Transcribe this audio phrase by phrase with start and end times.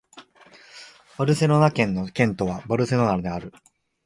[1.19, 3.53] バルセロナ県の県都はバルセロナである